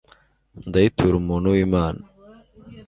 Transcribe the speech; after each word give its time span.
ndayitura 0.67 1.15
umuntu 1.17 1.47
w'imana 1.55 2.01